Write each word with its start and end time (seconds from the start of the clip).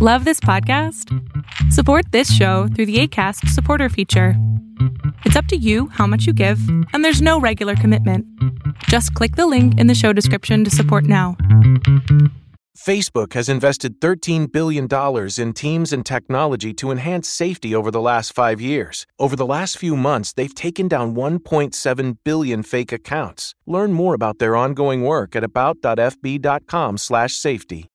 Love 0.00 0.24
this 0.24 0.38
podcast? 0.38 1.12
Support 1.72 2.12
this 2.12 2.32
show 2.32 2.68
through 2.68 2.86
the 2.86 3.00
ACAST 3.00 3.48
supporter 3.48 3.88
feature. 3.88 4.34
It's 5.24 5.34
up 5.34 5.46
to 5.46 5.56
you 5.56 5.88
how 5.88 6.06
much 6.06 6.24
you 6.24 6.32
give, 6.32 6.60
and 6.92 7.04
there's 7.04 7.20
no 7.20 7.40
regular 7.40 7.74
commitment. 7.74 8.24
Just 8.84 9.12
click 9.14 9.34
the 9.34 9.48
link 9.48 9.76
in 9.76 9.88
the 9.88 9.96
show 9.96 10.12
description 10.12 10.62
to 10.62 10.70
support 10.70 11.02
now. 11.02 11.36
Facebook 12.78 13.32
has 13.32 13.48
invested 13.48 14.00
$13 14.00 14.52
billion 14.52 14.86
in 15.36 15.52
teams 15.52 15.92
and 15.92 16.06
technology 16.06 16.72
to 16.74 16.92
enhance 16.92 17.28
safety 17.28 17.74
over 17.74 17.90
the 17.90 18.00
last 18.00 18.32
five 18.32 18.60
years. 18.60 19.04
Over 19.18 19.34
the 19.34 19.46
last 19.46 19.78
few 19.78 19.96
months, 19.96 20.32
they've 20.32 20.54
taken 20.54 20.86
down 20.86 21.16
1.7 21.16 22.18
billion 22.22 22.62
fake 22.62 22.92
accounts. 22.92 23.56
Learn 23.66 23.92
more 23.92 24.14
about 24.14 24.38
their 24.38 24.54
ongoing 24.54 25.02
work 25.02 25.34
at 25.34 25.42
about.fb.com/safety. 25.42 27.88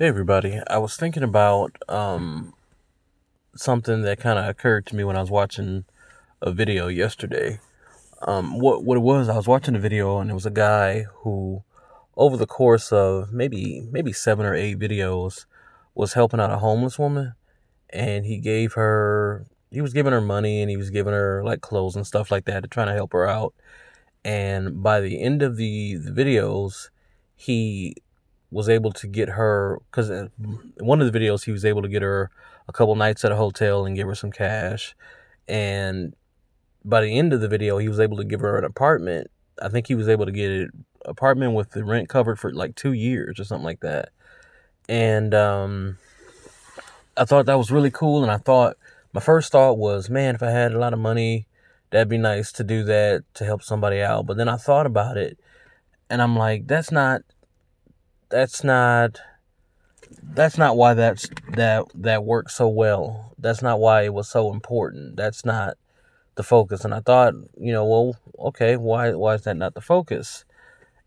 Hey 0.00 0.06
everybody, 0.06 0.58
I 0.66 0.78
was 0.78 0.96
thinking 0.96 1.22
about 1.22 1.76
um, 1.86 2.54
something 3.54 4.00
that 4.00 4.18
kind 4.18 4.38
of 4.38 4.48
occurred 4.48 4.86
to 4.86 4.96
me 4.96 5.04
when 5.04 5.14
I 5.14 5.20
was 5.20 5.30
watching 5.30 5.84
a 6.40 6.50
video 6.52 6.88
yesterday. 6.88 7.60
Um, 8.22 8.58
what 8.58 8.82
what 8.82 8.96
it 8.96 9.02
was, 9.02 9.28
I 9.28 9.36
was 9.36 9.46
watching 9.46 9.76
a 9.76 9.78
video 9.78 10.18
and 10.18 10.30
it 10.30 10.32
was 10.32 10.46
a 10.46 10.50
guy 10.50 11.04
who, 11.16 11.64
over 12.16 12.38
the 12.38 12.46
course 12.46 12.90
of 12.92 13.30
maybe 13.34 13.86
maybe 13.92 14.10
seven 14.10 14.46
or 14.46 14.54
eight 14.54 14.78
videos, 14.78 15.44
was 15.94 16.14
helping 16.14 16.40
out 16.40 16.50
a 16.50 16.56
homeless 16.56 16.98
woman, 16.98 17.34
and 17.90 18.24
he 18.24 18.38
gave 18.38 18.72
her 18.72 19.44
he 19.70 19.82
was 19.82 19.92
giving 19.92 20.14
her 20.14 20.22
money 20.22 20.62
and 20.62 20.70
he 20.70 20.78
was 20.78 20.88
giving 20.88 21.12
her 21.12 21.44
like 21.44 21.60
clothes 21.60 21.94
and 21.94 22.06
stuff 22.06 22.30
like 22.30 22.46
that 22.46 22.62
to 22.62 22.68
try 22.70 22.86
to 22.86 22.94
help 22.94 23.12
her 23.12 23.28
out. 23.28 23.52
And 24.24 24.82
by 24.82 25.02
the 25.02 25.20
end 25.20 25.42
of 25.42 25.58
the, 25.58 25.96
the 25.96 26.10
videos, 26.10 26.88
he 27.36 27.96
was 28.50 28.68
able 28.68 28.92
to 28.92 29.06
get 29.06 29.30
her 29.30 29.80
because 29.90 30.28
one 30.78 31.00
of 31.00 31.10
the 31.10 31.18
videos 31.18 31.44
he 31.44 31.52
was 31.52 31.64
able 31.64 31.82
to 31.82 31.88
get 31.88 32.02
her 32.02 32.30
a 32.68 32.72
couple 32.72 32.94
nights 32.96 33.24
at 33.24 33.32
a 33.32 33.36
hotel 33.36 33.84
and 33.84 33.96
give 33.96 34.06
her 34.06 34.14
some 34.14 34.32
cash. 34.32 34.94
And 35.48 36.14
by 36.84 37.00
the 37.00 37.18
end 37.18 37.32
of 37.32 37.40
the 37.40 37.48
video 37.48 37.78
he 37.78 37.88
was 37.88 38.00
able 38.00 38.16
to 38.16 38.24
give 38.24 38.40
her 38.40 38.58
an 38.58 38.64
apartment. 38.64 39.30
I 39.62 39.68
think 39.68 39.86
he 39.86 39.94
was 39.94 40.08
able 40.08 40.26
to 40.26 40.32
get 40.32 40.50
an 40.50 40.84
apartment 41.04 41.54
with 41.54 41.70
the 41.70 41.84
rent 41.84 42.08
covered 42.08 42.38
for 42.38 42.52
like 42.52 42.74
two 42.74 42.92
years 42.92 43.38
or 43.38 43.44
something 43.44 43.64
like 43.64 43.80
that. 43.80 44.10
And 44.88 45.34
um, 45.34 45.98
i 47.16 47.24
thought 47.24 47.46
that 47.46 47.58
was 47.58 47.70
really 47.70 47.90
cool 47.90 48.22
and 48.22 48.32
i 48.32 48.36
thought 48.36 48.76
my 49.12 49.20
first 49.20 49.52
thought 49.52 49.76
was 49.76 50.08
man 50.08 50.34
if 50.34 50.42
i 50.42 50.50
had 50.50 50.72
a 50.72 50.78
lot 50.78 50.92
of 50.92 50.98
money 50.98 51.46
that'd 51.90 52.08
be 52.08 52.18
nice 52.18 52.52
to 52.52 52.64
do 52.64 52.84
that 52.84 53.24
to 53.34 53.44
help 53.44 53.62
somebody 53.62 54.00
out. 54.00 54.26
But 54.26 54.36
then 54.36 54.48
i 54.48 54.56
thought 54.56 54.86
about 54.86 55.16
it 55.16 55.38
and 56.08 56.22
i'm 56.22 56.36
like 56.36 56.66
that's 56.66 56.90
not 56.90 57.22
that's 58.30 58.64
not 58.64 59.20
that's 60.22 60.56
not 60.56 60.76
why 60.76 60.94
that's 60.94 61.28
that 61.54 61.84
that 61.94 62.24
worked 62.24 62.52
so 62.52 62.68
well. 62.68 63.34
That's 63.38 63.62
not 63.62 63.80
why 63.80 64.02
it 64.02 64.14
was 64.14 64.28
so 64.28 64.52
important. 64.52 65.16
That's 65.16 65.44
not 65.44 65.76
the 66.36 66.42
focus. 66.42 66.84
And 66.84 66.94
I 66.94 67.00
thought, 67.00 67.34
you 67.58 67.72
know, 67.72 67.84
well, 67.84 68.16
okay, 68.38 68.76
why 68.76 69.12
why 69.12 69.34
is 69.34 69.42
that 69.42 69.56
not 69.56 69.74
the 69.74 69.80
focus? 69.80 70.44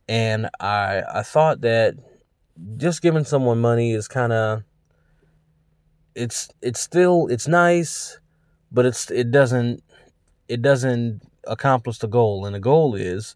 And 0.08 0.50
I 0.60 1.04
I 1.12 1.24
thought 1.24 1.62
that 1.62 1.96
just 2.78 3.02
giving 3.02 3.24
someone 3.26 3.60
money 3.60 3.94
is 3.94 4.08
kind 4.08 4.34
of 4.34 4.64
it's 6.16 6.50
it's 6.62 6.80
still 6.80 7.28
it's 7.28 7.48
nice, 7.48 8.20
but 8.72 8.86
it's 8.86 9.10
it 9.10 9.32
doesn't 9.32 9.84
it 10.48 10.62
doesn't 10.62 11.22
accomplish 11.48 12.00
the 12.00 12.08
goal. 12.08 12.46
And 12.46 12.56
the 12.56 12.60
goal 12.60 12.96
is 12.96 13.36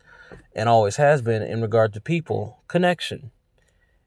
and 0.53 0.67
always 0.67 0.97
has 0.97 1.21
been 1.21 1.41
in 1.41 1.61
regard 1.61 1.93
to 1.93 2.01
people, 2.01 2.59
connection 2.67 3.31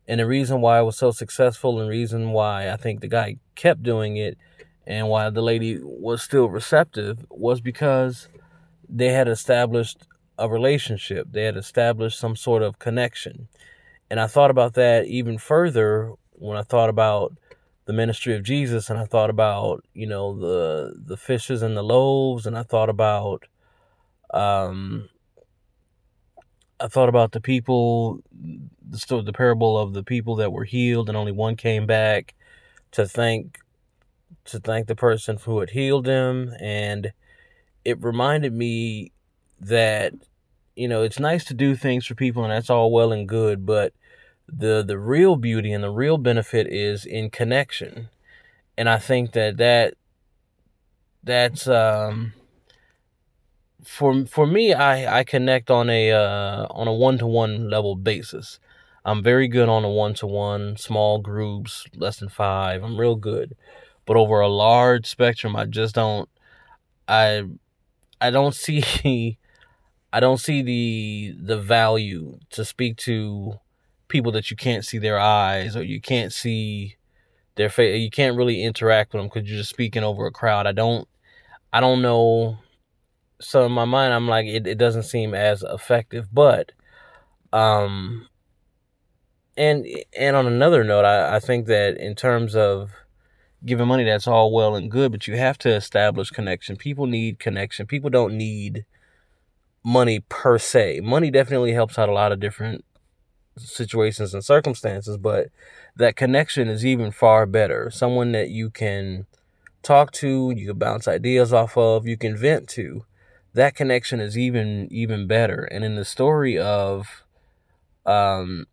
and 0.09 0.21
the 0.21 0.27
reason 0.27 0.61
why 0.61 0.81
it 0.81 0.85
was 0.85 0.97
so 0.97 1.11
successful 1.11 1.81
and 1.81 1.89
reason 1.89 2.33
why 2.33 2.71
I 2.71 2.77
think 2.77 3.01
the 3.01 3.09
guy 3.09 3.37
kept 3.55 3.83
doing 3.83 4.17
it 4.17 4.37
and 4.87 5.09
why 5.09 5.31
the 5.31 5.43
lady 5.43 5.79
was 5.83 6.23
still 6.23 6.49
receptive 6.49 7.25
was 7.31 7.61
because 7.61 8.29
they 8.89 9.09
had 9.09 9.29
established 9.29 10.07
a 10.39 10.49
relationship. 10.49 11.29
They 11.31 11.45
had 11.45 11.57
established 11.57 12.19
some 12.19 12.35
sort 12.35 12.63
of 12.63 12.79
connection. 12.79 13.49
And 14.11 14.19
I 14.19 14.27
thought 14.27 14.51
about 14.51 14.75
that 14.75 15.07
even 15.07 15.39
further 15.39 16.13
when 16.33 16.57
I 16.57 16.63
thought 16.63 16.89
about 16.89 17.37
the 17.85 17.93
ministry 17.93 18.35
of 18.35 18.43
Jesus 18.43 18.91
and 18.91 18.99
I 18.99 19.05
thought 19.05 19.31
about, 19.31 19.85
you 19.95 20.07
know, 20.07 20.37
the 20.39 20.95
the 20.97 21.17
fishes 21.17 21.63
and 21.63 21.77
the 21.77 21.83
loaves 21.83 22.47
and 22.47 22.57
I 22.57 22.63
thought 22.63 22.89
about 22.89 23.45
um 24.33 25.09
I 26.81 26.89
thought 26.89 27.09
about 27.09 27.33
the 27.33 27.41
people, 27.41 28.21
the 28.89 28.99
story, 28.99 29.23
the 29.23 29.33
parable 29.33 29.79
of 29.79 29.93
the 29.93 30.03
people 30.03 30.37
that 30.37 30.53
were 30.53 30.65
healed 30.65 31.09
and 31.09 31.17
only 31.17 31.33
one 31.33 31.57
came 31.57 31.87
back 31.87 32.35
to 32.93 33.07
thank 33.07 33.59
to 34.47 34.59
thank 34.61 34.87
the 34.87 34.97
person 34.97 35.37
who 35.37 35.61
had 35.61 35.71
healed 35.71 36.05
them, 36.07 36.55
and 36.61 37.13
it 37.85 38.03
reminded 38.03 38.53
me 38.55 39.13
that 39.61 40.15
you 40.77 40.89
know 40.89 41.03
it's 41.03 41.19
nice 41.21 41.45
to 41.47 41.55
do 41.55 41.77
things 41.77 42.07
for 42.07 42.15
people, 42.15 42.43
and 42.45 42.53
that's 42.53 42.71
all 42.71 42.91
well 42.91 43.13
and 43.13 43.29
good, 43.29 43.67
but 43.67 43.93
the 44.49 44.83
the 44.87 44.99
real 44.99 45.37
beauty 45.37 45.73
and 45.73 45.85
the 45.85 45.91
real 45.91 46.19
benefit 46.19 46.67
is 46.67 47.05
in 47.05 47.31
connection, 47.31 48.09
and 48.79 48.89
I 48.89 48.99
think 48.99 49.33
that 49.33 49.59
that 49.59 49.95
that's 51.23 51.69
um 51.69 52.33
for 53.85 54.25
for 54.27 54.47
me, 54.47 54.73
I 54.73 55.21
I 55.21 55.25
connect 55.25 55.71
on 55.71 55.91
a 55.91 56.13
uh, 56.13 56.67
on 56.71 56.89
a 56.89 56.93
one 56.95 57.19
to 57.19 57.27
one 57.27 57.71
level 57.71 57.97
basis. 57.97 58.59
I'm 59.05 59.23
very 59.23 59.49
good 59.49 59.69
on 59.69 59.85
a 59.85 59.91
one 59.91 60.15
to 60.15 60.27
one, 60.27 60.77
small 60.77 61.19
groups, 61.21 61.87
less 61.95 62.19
than 62.19 62.29
five. 62.29 62.83
I'm 62.83 62.99
real 62.99 63.17
good, 63.17 63.57
but 64.07 64.17
over 64.17 64.41
a 64.41 64.49
large 64.49 65.07
spectrum, 65.07 65.57
I 65.57 65.65
just 65.67 65.95
don't. 65.95 66.29
I 67.09 67.45
I 68.21 68.31
don't 68.31 68.55
see 68.55 69.39
I 70.13 70.21
don't 70.21 70.39
see 70.39 70.63
the 70.63 71.35
the 71.41 71.59
value 71.59 72.39
to 72.51 72.65
speak 72.65 72.97
to 72.99 73.61
people 74.09 74.33
that 74.33 74.51
you 74.51 74.57
can't 74.57 74.85
see 74.85 74.99
their 74.99 75.19
eyes 75.19 75.77
or 75.77 75.83
you 75.83 76.01
can't 76.01 76.33
see 76.33 76.97
their 77.57 77.71
face. 77.71 78.01
You 78.01 78.11
can't 78.11 78.37
really 78.37 78.63
interact 78.63 79.13
with 79.13 79.21
them 79.21 79.29
because 79.33 79.49
you're 79.49 79.59
just 79.59 79.71
speaking 79.71 80.05
over 80.05 80.27
a 80.27 80.33
crowd. 80.33 80.67
I 80.67 80.73
don't 80.73 81.09
I 81.73 81.81
don't 81.81 82.03
know 82.03 82.59
so 83.41 83.65
in 83.67 83.73
my 83.73 83.85
mind 83.85 84.13
i'm 84.13 84.29
like 84.29 84.47
it, 84.47 84.67
it 84.67 84.79
doesn't 84.79 85.05
seem 85.05 85.35
as 85.35 85.63
effective 85.63 86.29
but 86.33 86.73
um 87.53 88.29
and 89.57 89.87
and 90.19 90.37
on 90.37 90.47
another 90.47 90.85
note 90.85 91.05
I, 91.05 91.37
I 91.37 91.41
think 91.41 91.67
that 91.67 91.97
in 91.99 92.15
terms 92.15 92.57
of 92.57 92.93
giving 93.65 93.87
money 93.87 94.05
that's 94.05 94.27
all 94.27 94.53
well 94.53 94.75
and 94.75 94.91
good 94.91 95.13
but 95.13 95.27
you 95.27 95.37
have 95.37 95.59
to 95.59 95.69
establish 95.69 96.31
connection. 96.31 96.77
People 96.77 97.07
need 97.07 97.39
connection. 97.39 97.87
People 97.87 98.09
don't 98.09 98.35
need 98.35 98.87
money 99.85 100.21
per 100.29 100.59
se. 100.59 101.01
Money 101.01 101.31
definitely 101.31 101.73
helps 101.73 101.99
out 101.99 102.09
a 102.09 102.13
lot 102.13 102.33
of 102.33 102.41
different 102.41 102.85
situations 103.59 104.33
and 104.33 104.43
circumstances 104.43 105.19
but 105.19 105.49
that 105.95 106.17
connection 106.17 106.69
is 106.69 106.87
even 106.87 107.11
far 107.11 107.45
better. 107.45 107.91
Someone 107.91 108.33
that 108.33 108.49
you 108.49 108.71
can 108.71 109.27
talk 109.83 110.11
to 110.13 110.53
you 110.57 110.69
can 110.69 110.79
bounce 110.79 111.07
ideas 111.07 111.53
off 111.53 111.77
of 111.77 112.07
you 112.07 112.17
can 112.17 112.37
vent 112.37 112.69
to 112.69 113.05
that 113.55 113.75
connection 113.75 114.21
is 114.21 114.39
even 114.39 114.89
even 114.91 115.27
better. 115.27 115.65
And 115.65 115.85
in 115.85 115.97
the 115.97 116.05
story 116.05 116.59
of 116.59 117.25
um 118.07 118.67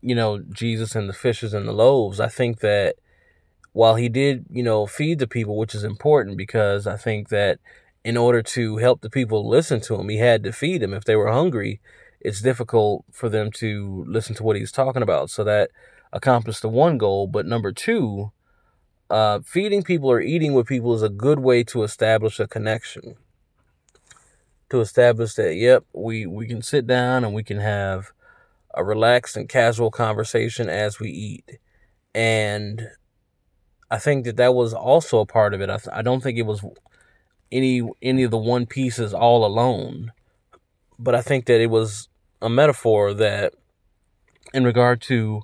you 0.00 0.14
know 0.14 0.40
Jesus 0.40 0.94
and 0.94 1.08
the 1.08 1.14
fishes 1.14 1.54
and 1.54 1.66
the 1.66 1.72
loaves, 1.72 2.20
I 2.20 2.28
think 2.28 2.60
that 2.60 2.96
while 3.72 3.94
he 3.94 4.08
did, 4.08 4.46
you 4.50 4.62
know, 4.62 4.86
feed 4.86 5.18
the 5.20 5.28
people, 5.28 5.56
which 5.56 5.74
is 5.74 5.84
important 5.84 6.36
because 6.36 6.86
I 6.86 6.96
think 6.96 7.28
that 7.28 7.60
in 8.04 8.16
order 8.16 8.42
to 8.42 8.78
help 8.78 9.00
the 9.00 9.10
people 9.10 9.48
listen 9.48 9.80
to 9.82 9.94
him, 9.94 10.08
he 10.08 10.16
had 10.16 10.42
to 10.44 10.52
feed 10.52 10.82
them. 10.82 10.92
If 10.94 11.04
they 11.04 11.14
were 11.14 11.30
hungry, 11.30 11.80
it's 12.20 12.40
difficult 12.40 13.04
for 13.12 13.28
them 13.28 13.50
to 13.52 14.04
listen 14.08 14.34
to 14.36 14.42
what 14.42 14.56
he's 14.56 14.72
talking 14.72 15.02
about. 15.02 15.30
So 15.30 15.44
that 15.44 15.70
accomplished 16.12 16.62
the 16.62 16.68
one 16.68 16.98
goal. 16.98 17.28
But 17.28 17.46
number 17.46 17.72
two, 17.72 18.32
uh, 19.08 19.40
feeding 19.44 19.82
people 19.82 20.10
or 20.10 20.20
eating 20.20 20.54
with 20.54 20.66
people 20.66 20.94
is 20.94 21.02
a 21.02 21.08
good 21.08 21.38
way 21.38 21.62
to 21.64 21.82
establish 21.84 22.40
a 22.40 22.48
connection 22.48 23.16
to 24.70 24.80
establish 24.80 25.34
that 25.34 25.54
yep 25.54 25.84
we 25.92 26.26
we 26.26 26.46
can 26.46 26.62
sit 26.62 26.86
down 26.86 27.24
and 27.24 27.34
we 27.34 27.42
can 27.42 27.58
have 27.58 28.12
a 28.74 28.84
relaxed 28.84 29.36
and 29.36 29.48
casual 29.48 29.90
conversation 29.90 30.68
as 30.68 31.00
we 31.00 31.10
eat. 31.10 31.58
And 32.14 32.88
i 33.90 33.98
think 33.98 34.24
that 34.24 34.36
that 34.36 34.54
was 34.54 34.72
also 34.72 35.18
a 35.18 35.26
part 35.26 35.52
of 35.52 35.60
it. 35.60 35.68
I, 35.68 35.76
th- 35.76 35.88
I 35.92 36.02
don't 36.02 36.22
think 36.22 36.38
it 36.38 36.46
was 36.46 36.64
any 37.50 37.82
any 38.00 38.22
of 38.22 38.30
the 38.30 38.38
one 38.38 38.66
pieces 38.66 39.12
all 39.12 39.44
alone. 39.44 40.12
But 40.98 41.14
i 41.14 41.22
think 41.22 41.46
that 41.46 41.60
it 41.60 41.70
was 41.70 42.08
a 42.40 42.48
metaphor 42.48 43.12
that 43.14 43.54
in 44.54 44.64
regard 44.64 45.00
to 45.02 45.42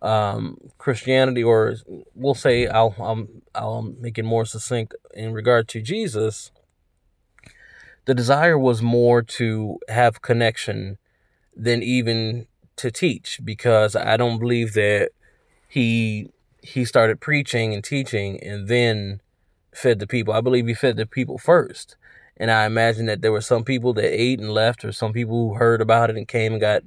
um, 0.00 0.58
Christianity, 0.78 1.42
or 1.42 1.74
we'll 2.14 2.34
say 2.34 2.68
I'll, 2.68 2.94
I'll 2.98 3.26
I'll 3.54 3.82
make 3.82 4.16
it 4.18 4.24
more 4.24 4.44
succinct 4.44 4.94
in 5.12 5.32
regard 5.32 5.66
to 5.68 5.82
Jesus 5.82 6.52
the 8.08 8.14
desire 8.14 8.58
was 8.58 8.80
more 8.80 9.20
to 9.20 9.78
have 9.86 10.22
connection 10.22 10.96
than 11.54 11.82
even 11.82 12.46
to 12.76 12.90
teach 12.90 13.38
because 13.44 13.94
I 13.94 14.16
don't 14.16 14.38
believe 14.38 14.72
that 14.72 15.10
he 15.68 16.30
he 16.62 16.86
started 16.86 17.20
preaching 17.20 17.74
and 17.74 17.84
teaching 17.84 18.42
and 18.42 18.66
then 18.66 19.20
fed 19.74 19.98
the 19.98 20.06
people. 20.06 20.32
I 20.32 20.40
believe 20.40 20.66
he 20.66 20.72
fed 20.72 20.96
the 20.96 21.04
people 21.04 21.36
first. 21.36 21.96
And 22.38 22.50
I 22.50 22.64
imagine 22.64 23.04
that 23.06 23.20
there 23.20 23.30
were 23.30 23.42
some 23.42 23.62
people 23.62 23.92
that 23.92 24.18
ate 24.18 24.40
and 24.40 24.52
left 24.52 24.86
or 24.86 24.92
some 24.92 25.12
people 25.12 25.50
who 25.50 25.54
heard 25.56 25.82
about 25.82 26.08
it 26.08 26.16
and 26.16 26.26
came 26.26 26.52
and 26.52 26.60
got 26.62 26.84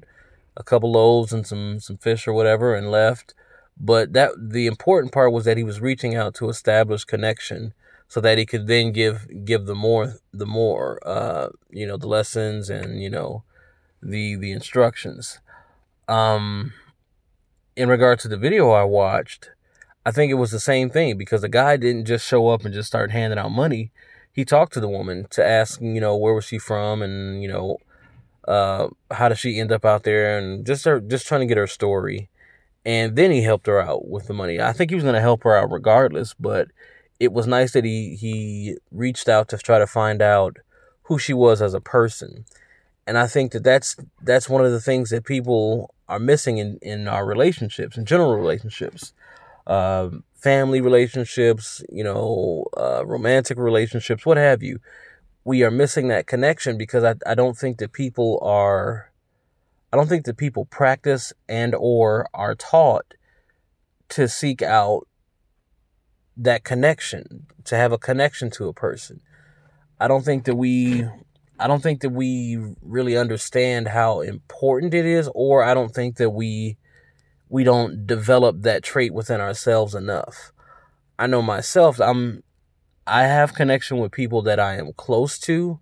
a 0.58 0.64
couple 0.64 0.92
loaves 0.92 1.32
and 1.32 1.46
some 1.46 1.80
some 1.80 1.98
fish 1.98 2.28
or 2.28 2.34
whatever 2.34 2.74
and 2.74 2.90
left. 2.90 3.36
But 3.80 4.14
that 4.14 4.32
the 4.36 4.66
important 4.66 5.14
part 5.14 5.34
was 5.34 5.46
that 5.46 5.58
he 5.58 5.64
was 5.64 5.82
reaching 5.82 6.16
out 6.16 6.34
to 6.36 6.50
establish 6.50 7.04
connection 7.04 7.76
so 8.12 8.20
that 8.20 8.38
he 8.38 8.46
could 8.46 8.68
then 8.68 8.92
give 8.92 9.26
give 9.46 9.68
the 9.68 9.74
more 9.74 10.16
the 10.34 10.46
more 10.46 11.00
uh 11.08 11.48
you 11.70 11.88
know 11.88 11.96
the 11.96 12.10
lessons 12.10 12.70
and 12.70 13.02
you 13.02 13.10
know 13.10 13.46
the 14.04 14.36
the 14.36 14.52
instructions. 14.52 15.40
Um 16.10 16.74
in 17.78 17.88
regard 17.88 18.20
to 18.20 18.28
the 18.28 18.36
video 18.36 18.72
I 18.72 18.84
watched, 18.84 19.52
I 20.06 20.12
think 20.12 20.30
it 20.30 20.36
was 20.36 20.52
the 20.52 20.60
same 20.60 20.90
thing 20.90 21.18
because 21.18 21.40
the 21.40 21.48
guy 21.48 21.78
didn't 21.78 22.04
just 22.04 22.28
show 22.28 22.50
up 22.50 22.66
and 22.66 22.74
just 22.74 22.90
start 22.90 23.12
handing 23.12 23.40
out 23.40 23.54
money. 23.54 23.92
He 24.34 24.44
talked 24.44 24.74
to 24.74 24.82
the 24.82 24.90
woman 24.90 25.28
to 25.30 25.46
ask, 25.46 25.80
you 25.80 26.02
know, 26.02 26.18
where 26.18 26.34
was 26.34 26.44
she 26.44 26.58
from 26.58 27.02
and, 27.02 27.42
you 27.42 27.48
know, 27.48 27.78
uh, 28.46 28.90
how 29.12 29.30
did 29.30 29.38
she 29.38 29.58
end 29.58 29.72
up 29.72 29.86
out 29.86 30.04
there 30.04 30.38
and 30.38 30.66
just 30.66 30.84
her, 30.84 31.00
just 31.00 31.28
trying 31.28 31.42
to 31.42 31.48
get 31.48 31.56
her 31.56 31.66
story. 31.66 32.30
And 32.84 33.16
then 33.16 33.32
he 33.32 33.44
helped 33.44 33.68
her 33.68 33.80
out 33.80 34.10
with 34.10 34.28
the 34.28 34.34
money. 34.34 34.60
I 34.60 34.74
think 34.74 34.90
he 34.92 34.96
was 34.96 35.04
going 35.06 35.16
to 35.16 35.22
help 35.22 35.44
her 35.44 35.56
out 35.56 35.72
regardless, 35.72 36.34
but 36.34 36.68
it 37.22 37.32
was 37.32 37.46
nice 37.48 37.72
that 37.74 37.86
he, 37.86 38.16
he 38.16 38.78
reached 38.92 39.30
out 39.30 39.48
to 39.50 39.58
try 39.58 39.80
to 39.80 39.88
find 39.88 40.22
out 40.22 40.58
who 41.04 41.20
she 41.20 41.34
was 41.34 41.62
as 41.62 41.74
a 41.74 41.82
person. 41.82 42.46
And 43.06 43.18
I 43.18 43.28
think 43.28 43.52
that 43.52 43.64
that's, 43.64 43.96
that's 44.22 44.50
one 44.50 44.66
of 44.66 44.72
the 44.72 44.82
things 44.82 45.10
that 45.10 45.26
people 45.26 45.94
are 46.08 46.20
missing 46.20 46.58
in, 46.58 46.80
in 46.82 47.08
our 47.08 47.26
relationships, 47.26 47.98
in 47.98 48.06
general 48.06 48.36
relationships 48.36 49.14
uh, 49.68 50.10
family 50.34 50.82
relationships, 50.82 51.84
you 51.90 52.04
know, 52.04 52.66
uh, 52.78 53.06
romantic 53.06 53.58
relationships, 53.58 54.26
what 54.26 54.38
have 54.38 54.64
you. 54.64 54.80
We 55.44 55.64
are 55.64 55.72
missing 55.72 56.08
that 56.10 56.28
connection 56.28 56.78
because 56.78 57.04
I, 57.04 57.16
I 57.26 57.36
don't 57.36 57.58
think 57.58 57.78
that 57.78 57.94
people 57.94 58.40
are, 58.42 59.12
I 59.92 59.98
don't 59.98 60.08
think 60.08 60.26
that 60.26 60.38
people 60.38 60.66
practice 60.66 61.34
and 61.48 61.76
or 61.76 62.28
are 62.34 62.56
taught 62.56 63.14
to 64.10 64.28
seek 64.28 64.62
out 64.62 65.08
that 66.38 66.64
connection, 66.64 67.48
to 67.66 67.76
have 67.76 67.92
a 67.92 67.98
connection 67.98 68.50
to 68.52 68.68
a 68.68 68.74
person. 68.74 69.22
I 70.00 70.08
don't 70.08 70.26
think 70.26 70.46
that 70.46 70.56
we 70.56 71.06
I 71.60 71.68
don't 71.68 71.84
think 71.84 72.02
that 72.02 72.10
we 72.10 72.58
really 72.82 73.16
understand 73.16 73.88
how 73.88 74.22
important 74.22 74.96
it 74.96 75.06
is 75.06 75.30
or 75.36 75.64
I 75.64 75.76
don't 75.76 75.94
think 75.94 76.18
that 76.18 76.32
we 76.32 76.78
we 77.50 77.64
don't 77.64 78.08
develop 78.08 78.64
that 78.64 78.82
trait 78.82 79.14
within 79.14 79.40
ourselves 79.40 79.94
enough. 79.94 80.52
I 81.20 81.28
know 81.28 81.44
myself, 81.44 82.02
I'm 82.02 82.44
I 83.06 83.24
have 83.24 83.54
connection 83.54 83.98
with 83.98 84.12
people 84.12 84.42
that 84.44 84.60
I 84.60 84.78
am 84.78 84.94
close 84.94 85.38
to, 85.40 85.80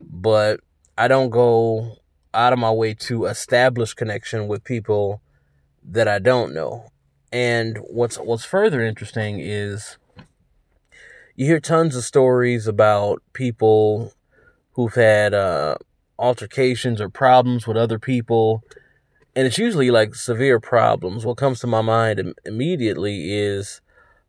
but 0.00 0.60
I 0.96 1.08
don't 1.08 1.30
go 1.30 1.96
out 2.32 2.52
of 2.54 2.58
my 2.58 2.70
way 2.70 2.94
to 2.94 3.26
establish 3.26 3.92
connection 3.92 4.48
with 4.48 4.64
people 4.64 5.20
that 5.82 6.08
I 6.08 6.18
don't 6.18 6.54
know. 6.54 6.90
And 7.34 7.78
what's 7.78 8.16
what's 8.16 8.44
further 8.44 8.80
interesting 8.80 9.40
is 9.40 9.98
you 11.34 11.46
hear 11.46 11.58
tons 11.58 11.96
of 11.96 12.04
stories 12.04 12.68
about 12.68 13.24
people 13.32 14.12
who've 14.74 14.94
had 14.94 15.34
uh, 15.34 15.74
altercations 16.16 17.00
or 17.00 17.08
problems 17.08 17.66
with 17.66 17.76
other 17.76 17.98
people 17.98 18.62
and 19.36 19.46
it's 19.46 19.58
usually 19.58 19.90
like 19.90 20.14
severe 20.14 20.60
problems. 20.60 21.26
What 21.26 21.36
comes 21.36 21.58
to 21.60 21.66
my 21.66 21.82
mind 21.82 22.20
Im- 22.20 22.34
immediately 22.44 23.36
is 23.36 23.80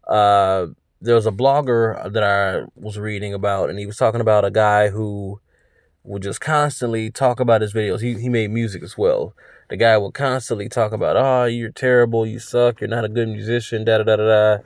uh, 0.07 0.67
there 0.99 1.13
was 1.13 1.27
a 1.27 1.31
blogger 1.31 2.11
that 2.11 2.23
I 2.23 2.65
was 2.75 2.97
reading 2.97 3.33
about, 3.33 3.69
and 3.69 3.77
he 3.77 3.85
was 3.85 3.97
talking 3.97 4.21
about 4.21 4.45
a 4.45 4.51
guy 4.51 4.89
who 4.89 5.39
would 6.05 6.23
just 6.23 6.41
constantly 6.41 7.09
talk 7.09 7.39
about 7.39 7.61
his 7.61 7.73
videos. 7.73 8.01
He 8.01 8.13
he 8.15 8.29
made 8.29 8.51
music 8.51 8.83
as 8.83 8.97
well. 8.97 9.33
The 9.69 9.77
guy 9.77 9.97
would 9.97 10.13
constantly 10.13 10.69
talk 10.69 10.91
about, 10.91 11.17
"Oh, 11.17 11.45
you're 11.45 11.71
terrible. 11.71 12.25
You 12.25 12.39
suck. 12.39 12.81
You're 12.81 12.89
not 12.89 13.05
a 13.05 13.09
good 13.09 13.27
musician." 13.27 13.83
Da 13.83 13.97
da 13.97 14.03
da 14.03 14.15
da 14.17 14.25
da. 14.25 14.63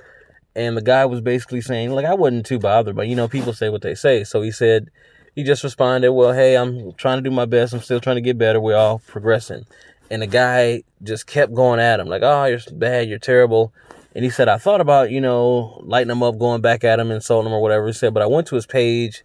And 0.55 0.75
the 0.75 0.81
guy 0.81 1.05
was 1.05 1.21
basically 1.21 1.61
saying, 1.61 1.91
like, 1.91 2.05
I 2.05 2.15
wasn't 2.15 2.45
too 2.45 2.59
bothered, 2.59 2.95
but 2.95 3.07
you 3.07 3.15
know, 3.15 3.27
people 3.27 3.53
say 3.53 3.69
what 3.69 3.81
they 3.81 3.95
say. 3.95 4.23
So 4.23 4.41
he 4.41 4.51
said, 4.51 4.89
he 5.35 5.43
just 5.43 5.63
responded, 5.63 6.11
"Well, 6.11 6.33
hey, 6.33 6.55
I'm 6.57 6.93
trying 6.93 7.23
to 7.23 7.29
do 7.29 7.33
my 7.33 7.45
best. 7.45 7.73
I'm 7.73 7.81
still 7.81 7.99
trying 7.99 8.17
to 8.17 8.21
get 8.21 8.37
better. 8.37 8.59
We're 8.59 8.75
all 8.75 8.99
progressing." 8.99 9.65
and 10.09 10.21
the 10.21 10.27
guy 10.27 10.83
just 11.03 11.27
kept 11.27 11.53
going 11.53 11.79
at 11.79 11.99
him 11.99 12.07
like, 12.07 12.23
"Oh, 12.23 12.45
you're 12.45 12.59
bad, 12.71 13.07
you're 13.07 13.19
terrible." 13.19 13.73
And 14.15 14.23
he 14.23 14.29
said, 14.29 14.49
"I 14.49 14.57
thought 14.57 14.81
about 14.81 15.11
you 15.11 15.21
know 15.21 15.81
lighting 15.83 16.11
him 16.11 16.23
up, 16.23 16.37
going 16.37 16.61
back 16.61 16.83
at 16.83 16.99
him, 16.99 17.11
insulting 17.11 17.51
him 17.51 17.53
or 17.55 17.61
whatever." 17.61 17.87
He 17.87 17.93
said, 17.93 18.13
but 18.13 18.23
I 18.23 18.27
went 18.27 18.47
to 18.47 18.55
his 18.55 18.65
page 18.65 19.23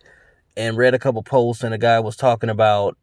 and 0.56 0.76
read 0.76 0.94
a 0.94 0.98
couple 0.98 1.22
posts, 1.22 1.62
and 1.62 1.72
the 1.72 1.78
guy 1.78 2.00
was 2.00 2.16
talking 2.16 2.50
about 2.50 2.96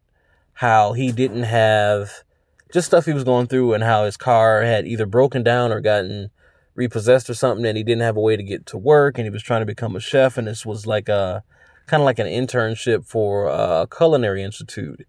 how 0.54 0.92
he 0.92 1.12
didn't 1.12 1.44
have 1.44 2.24
just 2.72 2.86
stuff 2.86 3.04
he 3.04 3.12
was 3.12 3.24
going 3.24 3.46
through, 3.46 3.74
and 3.74 3.84
how 3.84 4.04
his 4.04 4.16
car 4.16 4.62
had 4.62 4.86
either 4.86 5.06
broken 5.06 5.42
down 5.42 5.72
or 5.72 5.80
gotten 5.80 6.30
repossessed 6.74 7.28
or 7.28 7.34
something, 7.34 7.66
and 7.66 7.76
he 7.76 7.84
didn't 7.84 8.02
have 8.02 8.16
a 8.16 8.20
way 8.20 8.36
to 8.36 8.42
get 8.42 8.64
to 8.66 8.78
work, 8.78 9.18
and 9.18 9.26
he 9.26 9.30
was 9.30 9.42
trying 9.42 9.60
to 9.60 9.66
become 9.66 9.94
a 9.94 10.00
chef, 10.00 10.38
and 10.38 10.46
this 10.46 10.64
was 10.64 10.86
like 10.86 11.08
a 11.08 11.42
kind 11.86 12.02
of 12.02 12.06
like 12.06 12.18
an 12.18 12.26
internship 12.26 13.04
for 13.06 13.46
a 13.46 13.86
culinary 13.94 14.42
institute, 14.42 15.06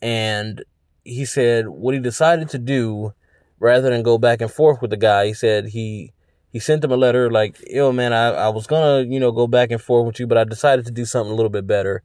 and 0.00 0.64
he 1.02 1.24
said 1.24 1.68
what 1.68 1.94
he 1.94 2.00
decided 2.00 2.48
to 2.48 2.58
do 2.58 3.12
rather 3.58 3.90
than 3.90 4.02
go 4.02 4.18
back 4.18 4.40
and 4.40 4.50
forth 4.50 4.80
with 4.80 4.90
the 4.90 4.96
guy, 4.96 5.26
he 5.26 5.34
said 5.34 5.66
he 5.66 6.12
he 6.52 6.58
sent 6.58 6.84
him 6.84 6.90
a 6.90 6.96
letter 6.96 7.30
like, 7.30 7.56
yo 7.68 7.92
man, 7.92 8.12
I, 8.12 8.28
I 8.28 8.48
was 8.48 8.66
gonna, 8.66 9.02
you 9.02 9.20
know, 9.20 9.32
go 9.32 9.46
back 9.46 9.70
and 9.70 9.80
forth 9.80 10.06
with 10.06 10.20
you, 10.20 10.26
but 10.26 10.38
I 10.38 10.44
decided 10.44 10.84
to 10.86 10.92
do 10.92 11.04
something 11.04 11.32
a 11.32 11.36
little 11.36 11.50
bit 11.50 11.66
better. 11.66 12.02